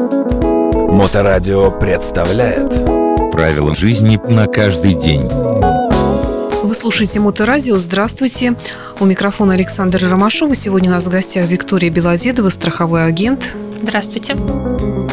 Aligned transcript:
Моторадио 0.00 1.70
представляет 1.70 2.70
Правила 3.32 3.74
жизни 3.74 4.18
на 4.30 4.46
каждый 4.46 4.94
день. 4.94 5.28
Вы 6.62 6.74
слушаете 6.74 7.20
Моторадио. 7.20 7.78
Здравствуйте. 7.78 8.56
У 8.98 9.04
микрофона 9.04 9.54
Александра 9.54 10.08
Ромашова. 10.08 10.54
Сегодня 10.54 10.88
у 10.88 10.92
нас 10.92 11.06
в 11.06 11.10
гостях 11.10 11.46
Виктория 11.48 11.90
Белодедова, 11.90 12.48
страховой 12.48 13.06
агент. 13.06 13.56
Здравствуйте. 13.78 14.36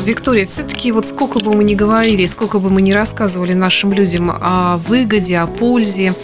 Виктория, 0.08 0.46
все-таки 0.46 0.94
вот 0.94 1.06
сколько 1.06 1.40
бы 1.40 1.54
мы 1.54 1.66
ни 1.66 1.76
говорили, 1.76 2.26
сколько 2.28 2.60
бы 2.60 2.70
мы 2.70 2.82
ни 2.82 2.94
рассказывали 2.94 3.52
нашим 3.52 3.92
людям 3.92 4.32
о 4.32 4.78
выгоде, 4.78 5.38
о 5.38 5.48
пользе, 5.48 6.16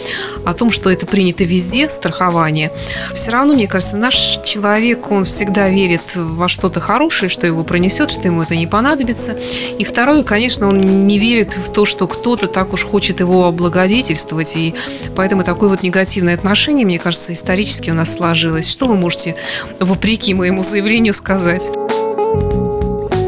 о 0.46 0.54
том, 0.54 0.70
что 0.70 0.88
это 0.88 1.06
принято 1.06 1.44
везде, 1.44 1.90
страхование, 1.90 2.72
все 3.14 3.32
равно, 3.32 3.52
мне 3.52 3.66
кажется, 3.66 3.98
наш 3.98 4.40
человек, 4.42 5.10
он 5.10 5.24
всегда 5.24 5.68
верит 5.68 6.16
во 6.16 6.48
что-то 6.48 6.80
хорошее, 6.80 7.28
что 7.28 7.46
его 7.46 7.62
пронесет, 7.62 8.10
что 8.10 8.22
ему 8.22 8.40
это 8.40 8.56
не 8.56 8.66
понадобится. 8.66 9.36
И 9.78 9.84
второе, 9.84 10.22
конечно, 10.22 10.66
он 10.66 11.06
не 11.06 11.18
верит 11.18 11.52
в 11.52 11.70
то, 11.70 11.84
что 11.84 12.08
кто-то 12.08 12.46
так 12.46 12.72
уж 12.72 12.84
хочет 12.84 13.20
его 13.20 13.44
облагодетельствовать. 13.44 14.56
И 14.56 14.74
поэтому 15.14 15.44
такое 15.44 15.68
вот 15.68 15.82
негативное 15.82 16.34
отношение, 16.34 16.86
мне 16.86 16.98
кажется, 16.98 17.34
исторически 17.34 17.90
у 17.90 17.94
нас 17.94 18.14
сложилось. 18.14 18.70
Что 18.70 18.86
вы 18.86 18.96
можете, 18.96 19.36
вопреки 19.78 20.32
моему 20.32 20.62
заявлению, 20.62 21.12
сказать? 21.12 21.70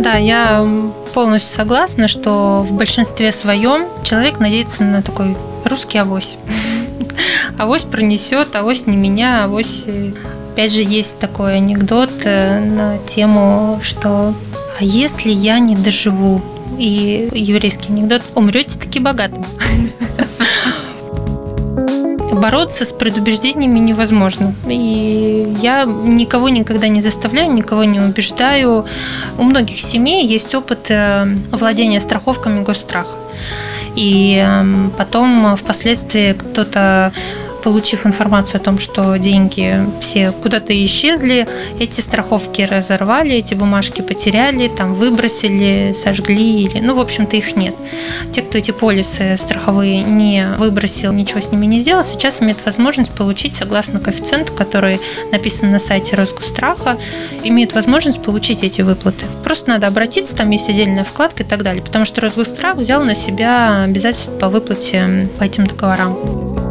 Да, 0.06 0.14
я 0.18 0.64
полностью 1.14 1.56
согласна, 1.56 2.06
что 2.06 2.62
в 2.62 2.72
большинстве 2.74 3.32
своем 3.32 3.86
человек 4.04 4.38
надеется 4.38 4.84
на 4.84 5.02
такой 5.02 5.36
русский 5.64 5.98
авось. 5.98 6.36
Авось 7.58 7.82
пронесет, 7.82 8.54
авось 8.54 8.86
не 8.86 8.96
меня, 8.96 9.42
авось... 9.42 9.82
э, 9.84 10.12
Опять 10.52 10.72
же, 10.72 10.84
есть 10.84 11.18
такой 11.18 11.56
анекдот 11.56 12.12
э, 12.22 12.60
на 12.60 12.98
тему, 12.98 13.80
что 13.82 14.32
«А 14.78 14.84
если 14.84 15.32
я 15.32 15.58
не 15.58 15.74
доживу?» 15.74 16.40
И 16.78 17.28
еврейский 17.32 17.88
анекдот 17.88 18.22
«Умрете 18.36 18.78
таки 18.78 19.00
богатым». 19.00 19.44
Бороться 22.40 22.84
с 22.84 22.92
предубеждениями 22.92 23.78
невозможно. 23.78 24.54
И 24.68 25.56
я 25.62 25.84
никого 25.84 26.48
никогда 26.48 26.88
не 26.88 27.02
заставляю, 27.02 27.52
никого 27.52 27.84
не 27.84 28.00
убеждаю. 28.00 28.84
У 29.38 29.42
многих 29.42 29.80
семей 29.80 30.26
есть 30.26 30.54
опыт 30.54 30.90
э, 30.90 31.26
владения 31.50 32.00
страховками 32.00 32.62
госстраха. 32.62 33.16
И 33.96 34.36
эм, 34.36 34.92
потом 34.96 35.56
впоследствии 35.56 36.34
кто-то 36.34 37.12
получив 37.66 38.06
информацию 38.06 38.60
о 38.60 38.64
том, 38.64 38.78
что 38.78 39.16
деньги 39.16 39.80
все 40.00 40.30
куда-то 40.30 40.72
исчезли, 40.84 41.48
эти 41.80 42.00
страховки 42.00 42.62
разорвали, 42.62 43.34
эти 43.34 43.54
бумажки 43.54 44.02
потеряли, 44.02 44.68
там 44.68 44.94
выбросили, 44.94 45.92
сожгли, 45.92 46.62
или, 46.62 46.78
ну, 46.78 46.94
в 46.94 47.00
общем-то, 47.00 47.34
их 47.34 47.56
нет. 47.56 47.74
Те, 48.30 48.42
кто 48.42 48.56
эти 48.58 48.70
полисы 48.70 49.36
страховые 49.36 50.04
не 50.04 50.46
выбросил, 50.58 51.12
ничего 51.12 51.40
с 51.40 51.50
ними 51.50 51.66
не 51.66 51.80
сделал, 51.80 52.04
сейчас 52.04 52.40
имеют 52.40 52.64
возможность 52.64 53.10
получить, 53.10 53.56
согласно 53.56 53.98
коэффициенту, 53.98 54.52
который 54.52 55.00
написан 55.32 55.72
на 55.72 55.80
сайте 55.80 56.14
Росгосстраха, 56.14 56.96
имеют 57.42 57.74
возможность 57.74 58.22
получить 58.22 58.62
эти 58.62 58.82
выплаты. 58.82 59.26
Просто 59.42 59.70
надо 59.70 59.88
обратиться, 59.88 60.36
там 60.36 60.50
есть 60.50 60.68
отдельная 60.68 61.02
вкладка 61.02 61.42
и 61.42 61.46
так 61.46 61.64
далее, 61.64 61.82
потому 61.82 62.04
что 62.04 62.20
Росгосстрах 62.20 62.76
взял 62.76 63.02
на 63.02 63.16
себя 63.16 63.82
обязательства 63.82 64.34
по 64.34 64.50
выплате 64.50 65.28
по 65.40 65.42
этим 65.42 65.66
договорам. 65.66 66.65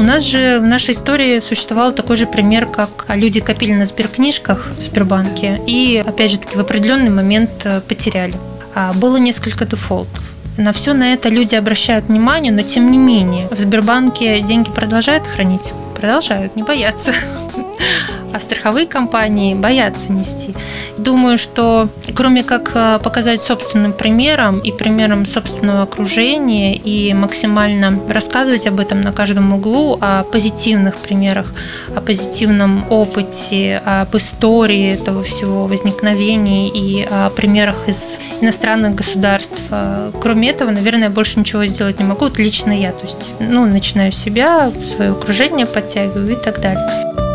У 0.00 0.02
нас 0.02 0.22
же 0.22 0.60
в 0.60 0.62
нашей 0.62 0.94
истории 0.94 1.40
существовал 1.40 1.92
такой 1.92 2.16
же 2.16 2.26
пример, 2.26 2.64
как 2.64 3.04
люди 3.10 3.38
копили 3.38 3.74
на 3.74 3.84
сберкнижках 3.84 4.68
в 4.78 4.80
Сбербанке 4.80 5.60
и, 5.66 6.02
опять 6.04 6.30
же 6.30 6.38
таки, 6.38 6.56
в 6.56 6.60
определенный 6.60 7.10
момент 7.10 7.50
э, 7.64 7.82
потеряли. 7.82 8.32
А 8.74 8.94
Было 8.94 9.18
несколько 9.18 9.66
дефолтов. 9.66 10.24
На 10.56 10.72
все 10.72 10.94
на 10.94 11.12
это 11.12 11.28
люди 11.28 11.54
обращают 11.54 12.06
внимание, 12.06 12.50
но 12.50 12.62
тем 12.62 12.90
не 12.90 12.96
менее 12.96 13.48
в 13.50 13.58
Сбербанке 13.58 14.40
деньги 14.40 14.70
продолжают 14.70 15.26
хранить? 15.26 15.74
Продолжают, 15.94 16.56
не 16.56 16.62
боятся. 16.62 17.12
А 18.32 18.38
страховые 18.38 18.86
компании 18.86 19.54
боятся 19.54 20.12
нести. 20.12 20.54
Думаю, 20.98 21.38
что 21.38 21.88
кроме 22.14 22.44
как 22.44 22.72
э, 22.74 22.98
показать 23.02 23.40
собственным 23.40 23.92
примером 23.92 24.58
и 24.58 24.72
примером 24.72 25.26
собственного 25.26 25.82
окружения 25.82 26.76
и 26.76 27.12
максимально 27.14 27.98
рассказывать 28.08 28.66
об 28.66 28.80
этом 28.80 29.00
на 29.00 29.12
каждом 29.12 29.52
углу, 29.52 29.98
о 30.00 30.22
позитивных 30.24 30.96
примерах, 30.96 31.52
о 31.94 32.00
позитивном 32.00 32.84
опыте, 32.90 33.82
об 33.84 34.16
истории 34.16 34.94
этого 34.94 35.22
всего 35.22 35.66
возникновения 35.66 36.68
и 36.68 37.06
о 37.10 37.30
примерах 37.30 37.88
из 37.88 38.18
иностранных 38.40 38.94
государств. 38.94 39.62
Э, 39.70 40.12
Кроме 40.20 40.50
этого, 40.50 40.70
наверное, 40.70 41.10
больше 41.10 41.38
ничего 41.40 41.66
сделать 41.66 41.98
не 41.98 42.04
могу. 42.04 42.26
Вот 42.26 42.38
лично 42.38 42.72
я. 42.72 42.92
То 42.92 43.06
есть, 43.06 43.30
ну, 43.40 43.66
начинаю 43.66 44.12
себя, 44.12 44.70
свое 44.84 45.12
окружение 45.12 45.66
подтягиваю 45.66 46.32
и 46.32 46.36
так 46.36 46.60
далее 46.60 47.29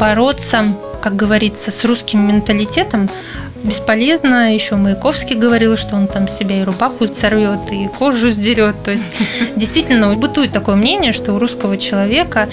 бороться, 0.00 0.64
как 1.02 1.14
говорится, 1.14 1.70
с 1.70 1.84
русским 1.84 2.26
менталитетом 2.26 3.10
бесполезно. 3.62 4.54
Еще 4.54 4.76
Маяковский 4.76 5.36
говорил, 5.36 5.76
что 5.76 5.94
он 5.94 6.06
там 6.06 6.26
себя 6.26 6.60
и 6.60 6.64
рубаху 6.64 7.06
сорвет, 7.06 7.70
и 7.70 7.86
кожу 7.86 8.30
сдерет. 8.30 8.82
То 8.82 8.92
есть 8.92 9.04
действительно 9.56 10.14
бытует 10.14 10.52
такое 10.52 10.74
мнение, 10.74 11.12
что 11.12 11.34
у 11.34 11.38
русского 11.38 11.76
человека 11.76 12.48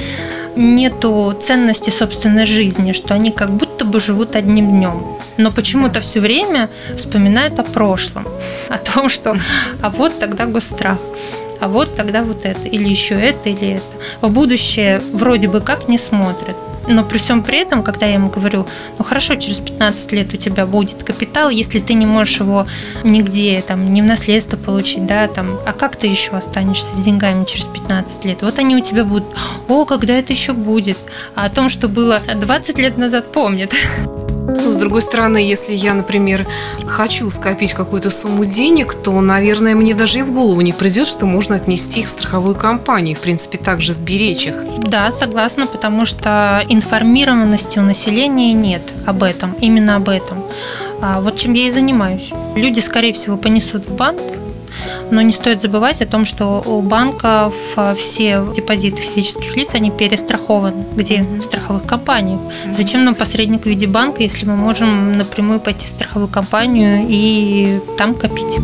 нету 0.58 1.38
ценности 1.40 1.90
собственной 1.90 2.46
жизни, 2.46 2.92
что 2.92 3.14
они 3.14 3.32
как 3.32 3.52
будто 3.52 3.86
бы 3.86 4.02
живут 4.02 4.36
одним 4.36 4.70
днем. 4.70 5.18
Но 5.38 5.52
почему-то 5.52 6.02
все 6.02 6.20
время 6.20 6.70
вспоминают 6.98 7.60
о 7.60 7.64
прошлом, 7.64 8.28
о 8.70 8.78
том, 8.78 9.08
что 9.08 9.38
а 9.82 9.90
вот 9.90 10.20
тогда 10.20 10.46
гострах 10.46 10.98
а 11.60 11.68
вот 11.68 11.96
тогда 11.96 12.22
вот 12.22 12.46
это, 12.46 12.68
или 12.68 12.88
еще 12.88 13.16
это, 13.16 13.50
или 13.50 13.70
это. 13.78 13.86
В 14.28 14.30
будущее 14.30 15.02
вроде 15.12 15.48
бы 15.48 15.60
как 15.60 15.88
не 15.88 15.98
смотрят. 15.98 16.56
Но 16.88 17.04
при 17.04 17.18
всем 17.18 17.44
при 17.44 17.60
этом, 17.60 17.84
когда 17.84 18.06
я 18.06 18.14
ему 18.14 18.30
говорю, 18.30 18.66
ну 18.98 19.04
хорошо, 19.04 19.36
через 19.36 19.60
15 19.60 20.12
лет 20.14 20.34
у 20.34 20.38
тебя 20.38 20.66
будет 20.66 21.04
капитал, 21.04 21.50
если 21.50 21.80
ты 21.80 21.94
не 21.94 22.06
можешь 22.06 22.40
его 22.40 22.66
нигде, 23.04 23.64
там, 23.66 23.94
не 23.94 24.02
в 24.02 24.06
наследство 24.06 24.58
получить, 24.58 25.06
да, 25.06 25.28
там, 25.28 25.60
а 25.66 25.74
как 25.74 25.96
ты 25.96 26.08
еще 26.08 26.32
останешься 26.32 26.96
с 26.96 27.00
деньгами 27.00 27.46
через 27.46 27.66
15 27.66 28.26
лет? 28.26 28.42
Вот 28.42 28.60
они 28.60 28.76
у 28.76 28.82
тебя 28.82 29.04
будут, 29.04 29.26
о, 29.68 29.86
когда 29.86 30.14
это 30.14 30.34
еще 30.34 30.54
будет? 30.54 30.98
А 31.36 31.46
о 31.46 31.50
том, 31.50 31.70
что 31.70 31.88
было 31.88 32.22
20 32.34 32.78
лет 32.80 32.98
назад, 32.98 33.32
помнят. 33.32 33.74
Ну, 34.48 34.72
с 34.72 34.78
другой 34.78 35.02
стороны, 35.02 35.38
если 35.38 35.74
я, 35.74 35.94
например, 35.94 36.48
хочу 36.86 37.30
скопить 37.30 37.74
какую-то 37.74 38.10
сумму 38.10 38.46
денег, 38.46 38.94
то, 38.94 39.20
наверное, 39.20 39.76
мне 39.76 39.94
даже 39.94 40.20
и 40.20 40.22
в 40.22 40.32
голову 40.32 40.62
не 40.62 40.72
придет, 40.72 41.08
что 41.08 41.26
можно 41.26 41.56
отнести 41.56 42.00
их 42.02 42.08
в 42.08 42.10
страховую 42.10 42.56
компанию, 42.56 43.18
в 43.18 43.20
принципе, 43.20 43.58
также 43.58 43.94
сберечь 43.94 44.48
их. 44.48 44.56
Да, 44.80 45.12
согласна, 45.12 45.68
потому 45.68 46.06
что 46.06 46.64
информированности 46.70 47.78
у 47.78 47.82
населения 47.82 48.54
нет 48.54 48.82
об 49.06 49.24
этом, 49.24 49.54
именно 49.60 49.98
об 49.98 50.08
этом. 50.08 50.44
А 51.02 51.20
вот 51.20 51.36
чем 51.36 51.54
я 51.54 51.68
и 51.68 51.72
занимаюсь. 51.72 52.32
Люди, 52.56 52.80
скорее 52.80 53.12
всего, 53.12 53.36
понесут 53.36 53.86
в 53.88 53.96
банк, 53.96 54.22
но 55.12 55.22
не 55.22 55.32
стоит 55.32 55.62
забывать 55.62 56.02
о 56.02 56.06
том, 56.06 56.26
что 56.26 56.62
у 56.66 56.82
банков 56.82 57.56
все 57.96 58.46
депозиты 58.54 59.02
физических 59.02 59.56
лиц, 59.56 59.74
они 59.76 59.92
перестрахованы. 59.92 60.86
Где? 60.96 61.24
В 61.24 61.42
страховых 61.42 61.84
компаниях. 61.84 62.40
Зачем 62.72 63.06
нам 63.06 63.16
посредник 63.16 63.64
в 63.64 63.66
виде 63.66 63.88
банка, 63.88 64.24
если 64.24 64.46
мы 64.46 64.56
можем 64.56 65.12
напрямую 65.14 65.60
пойти 65.60 65.86
в 65.86 65.90
страховую 65.90 66.30
компанию 66.30 67.06
и 67.08 67.80
там 67.98 68.16
копить? 68.16 68.58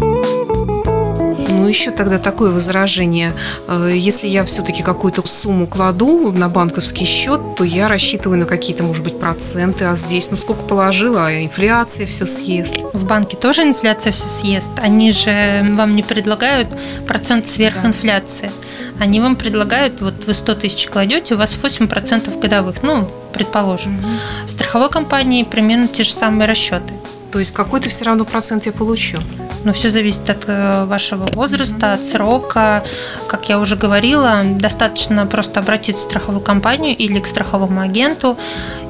Ну, 1.63 1.69
еще 1.69 1.91
тогда 1.91 2.18
такое 2.18 2.51
возражение. 2.51 3.31
Э, 3.69 3.90
Если 3.96 4.28
я 4.28 4.44
все-таки 4.44 4.84
какую-то 4.84 5.25
сумму 5.25 5.66
кладу 5.66 6.34
на 6.34 6.50
банковский 6.50 7.06
счет, 7.06 7.40
то 7.56 7.63
я 7.63 7.88
рассчитываю 7.88 8.38
на 8.38 8.46
какие-то, 8.46 8.84
может 8.84 9.01
быть, 9.01 9.18
проценты, 9.18 9.85
а 9.85 9.96
здесь, 9.96 10.29
ну, 10.29 10.35
сколько 10.35 10.63
положила, 10.63 11.27
а 11.27 11.42
инфляция 11.42 12.06
все 12.06 12.25
съест. 12.25 12.75
В 12.92 13.06
банке 13.06 13.38
тоже 13.38 13.63
инфляция 13.63 14.12
все 14.12 14.27
съест. 14.27 14.74
Они 14.81 15.13
же 15.13 15.65
вам 15.77 15.95
не 15.95 16.04
предлагают 16.04 16.68
процент 17.07 17.48
сверхинфляции. 17.48 18.51
Они 19.00 19.21
вам 19.21 19.38
предлагают, 19.38 20.01
вот 20.01 20.16
вы 20.27 20.33
100 20.33 20.56
тысяч 20.56 20.88
кладете, 20.88 21.36
у 21.36 21.38
вас 21.38 21.57
8% 21.63 22.39
годовых, 22.42 22.83
ну, 22.83 23.09
предположим. 23.31 24.06
В 24.45 24.51
страховой 24.51 24.89
компании 24.89 25.44
примерно 25.44 25.88
те 25.88 26.04
же 26.04 26.12
самые 26.12 26.45
расчеты. 26.45 26.94
То 27.31 27.39
есть 27.39 27.54
какой-то 27.54 27.88
все 27.88 28.04
равно 28.04 28.25
процент 28.25 28.66
я 28.66 28.74
получу. 28.74 29.19
Но 29.63 29.74
все 29.74 29.89
зависит 29.89 30.30
от 30.30 30.44
э, 30.48 30.86
вашего 30.86 31.25
возраста, 31.33 31.94
от 31.94 32.06
срока. 32.06 32.83
Как 33.27 33.50
я 33.50 33.60
уже 33.60 33.75
говорила, 33.75 34.42
достаточно 34.44 35.25
просто 35.25 35.60
обратиться 35.60 36.06
в 36.06 36.10
страховую 36.10 36.42
компанию 36.42 36.95
или 36.95 37.19
к 37.19 37.25
страховому 37.25 37.81
агенту. 37.81 38.38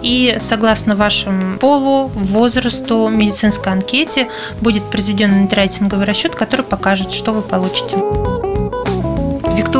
И 0.02 0.38
согласно 0.40 0.96
вашему 0.96 1.58
полу, 1.60 2.08
возрасту, 2.08 3.08
медицинской 3.08 3.72
анкете 3.72 4.30
будет 4.62 4.84
произведен 4.84 5.48
рейтинговый 5.50 6.06
расчет, 6.06 6.36
который 6.36 6.66
покажет, 6.66 7.12
что 7.12 7.32
вы 7.32 7.42
получите. 7.42 7.98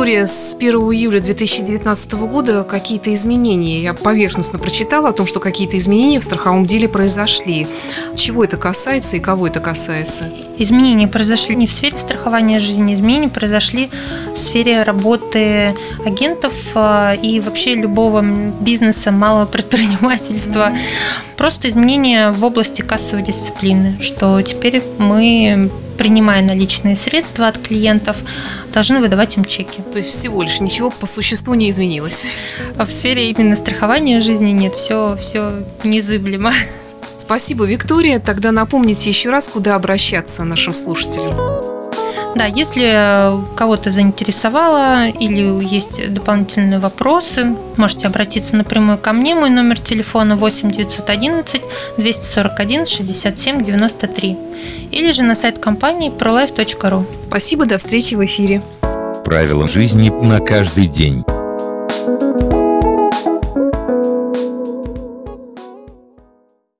Виктория, 0.04 0.26
с 0.26 0.54
1 0.54 0.74
июля 0.92 1.18
2019 1.18 2.12
года 2.12 2.62
какие-то 2.62 3.14
изменения. 3.14 3.82
Я 3.82 3.94
поверхностно 3.94 4.58
прочитала 4.58 5.08
о 5.08 5.12
том, 5.12 5.26
что 5.26 5.40
какие-то 5.40 5.78
изменения 5.78 6.20
в 6.20 6.24
страховом 6.24 6.66
деле 6.66 6.90
произошли. 6.90 7.66
Чего 8.14 8.44
это 8.44 8.58
касается 8.58 9.16
и 9.16 9.20
кого 9.20 9.46
это 9.46 9.60
касается? 9.60 10.30
Изменения 10.58 11.08
произошли 11.08 11.56
не 11.56 11.66
в 11.66 11.70
сфере 11.72 11.96
страхования 11.96 12.58
жизни, 12.58 12.92
изменения 12.92 13.30
произошли 13.30 13.88
в 14.34 14.36
сфере 14.36 14.82
работы 14.82 15.74
агентов 16.04 16.52
а, 16.74 17.14
и 17.14 17.40
вообще 17.40 17.74
любого 17.74 18.22
бизнеса, 18.60 19.10
малого 19.10 19.46
предпринимательства. 19.50 20.76
Просто 21.38 21.70
изменения 21.70 22.30
в 22.30 22.44
области 22.44 22.82
кассовой 22.82 23.22
дисциплины, 23.22 23.96
что 24.02 24.42
теперь 24.42 24.82
мы 24.98 25.70
принимая 25.96 26.42
наличные 26.42 26.96
средства 26.96 27.48
от 27.48 27.58
клиентов, 27.58 28.18
должны 28.72 29.00
выдавать 29.00 29.36
им 29.36 29.44
чеки. 29.44 29.80
То 29.92 29.98
есть 29.98 30.10
всего 30.10 30.42
лишь 30.42 30.60
ничего 30.60 30.90
по 30.90 31.06
существу 31.06 31.54
не 31.54 31.70
изменилось? 31.70 32.26
В 32.76 32.88
сфере 32.90 33.30
именно 33.30 33.56
страхования 33.56 34.20
жизни 34.20 34.50
нет, 34.50 34.74
все, 34.74 35.16
все 35.20 35.64
незыблемо. 35.82 36.52
Спасибо, 37.18 37.64
Виктория. 37.64 38.18
Тогда 38.18 38.52
напомните 38.52 39.08
еще 39.08 39.30
раз, 39.30 39.48
куда 39.48 39.76
обращаться 39.76 40.44
нашим 40.44 40.74
слушателям. 40.74 41.63
Да, 42.34 42.46
если 42.46 43.56
кого-то 43.56 43.90
заинтересовало 43.90 45.08
или 45.08 45.64
есть 45.64 46.12
дополнительные 46.12 46.80
вопросы, 46.80 47.56
можете 47.76 48.08
обратиться 48.08 48.56
напрямую 48.56 48.98
ко 48.98 49.12
мне. 49.12 49.34
Мой 49.34 49.50
номер 49.50 49.78
телефона 49.78 50.36
8 50.36 50.70
911 50.70 51.62
241 51.96 52.86
67 52.86 53.62
93 53.62 54.38
или 54.90 55.12
же 55.12 55.22
на 55.22 55.34
сайт 55.34 55.58
компании 55.58 56.10
prolife.ru. 56.10 57.04
Спасибо, 57.28 57.66
до 57.66 57.78
встречи 57.78 58.14
в 58.14 58.24
эфире. 58.24 58.62
Правила 59.24 59.66
жизни 59.68 60.10
на 60.10 60.40
каждый 60.40 60.86
день. 60.86 61.24